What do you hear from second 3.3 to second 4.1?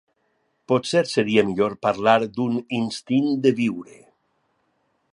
de viure.